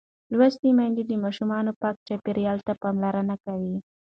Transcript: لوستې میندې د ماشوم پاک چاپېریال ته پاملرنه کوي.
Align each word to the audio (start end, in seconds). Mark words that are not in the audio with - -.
لوستې 0.37 0.69
میندې 0.77 1.03
د 1.07 1.11
ماشوم 1.23 1.49
پاک 1.81 1.95
چاپېریال 2.07 2.57
ته 2.67 2.73
پاملرنه 2.81 3.35
کوي. 3.45 3.75